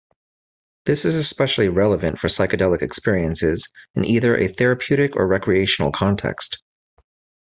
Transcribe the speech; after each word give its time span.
This 0.87 1.05
is 1.05 1.15
especially 1.15 1.69
relevant 1.69 2.17
for 2.17 2.27
psychedelic 2.27 2.81
experiences 2.81 3.69
in 3.93 4.03
either 4.03 4.35
a 4.35 4.47
therapeutic 4.47 5.15
or 5.15 5.27
recreational 5.27 5.91
context. 5.91 6.59